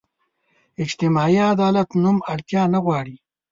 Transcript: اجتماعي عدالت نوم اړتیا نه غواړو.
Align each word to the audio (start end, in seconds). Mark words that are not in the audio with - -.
اجتماعي 0.83 1.39
عدالت 1.53 1.89
نوم 2.03 2.17
اړتیا 2.33 2.63
نه 2.73 2.79
غواړو. 2.85 3.15